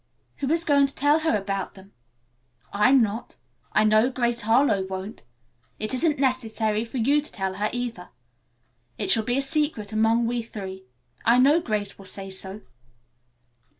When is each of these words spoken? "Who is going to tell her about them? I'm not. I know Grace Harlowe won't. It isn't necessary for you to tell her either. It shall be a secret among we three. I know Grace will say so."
"Who 0.37 0.49
is 0.49 0.63
going 0.65 0.87
to 0.87 0.95
tell 0.95 1.19
her 1.19 1.35
about 1.37 1.75
them? 1.75 1.93
I'm 2.73 3.03
not. 3.03 3.35
I 3.71 3.83
know 3.83 4.09
Grace 4.09 4.41
Harlowe 4.41 4.83
won't. 4.87 5.21
It 5.77 5.93
isn't 5.93 6.17
necessary 6.17 6.83
for 6.85 6.97
you 6.97 7.21
to 7.21 7.31
tell 7.31 7.53
her 7.57 7.69
either. 7.71 8.09
It 8.97 9.11
shall 9.11 9.21
be 9.21 9.37
a 9.37 9.43
secret 9.43 9.93
among 9.93 10.25
we 10.25 10.41
three. 10.41 10.85
I 11.23 11.37
know 11.37 11.59
Grace 11.61 11.99
will 11.99 12.07
say 12.07 12.31
so." 12.31 12.61